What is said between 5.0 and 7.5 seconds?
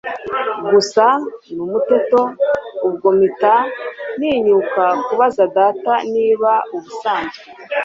kubaza data niba ubusanzwe